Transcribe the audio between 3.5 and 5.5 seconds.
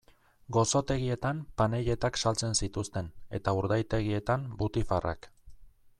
urdaitegietan butifarrak.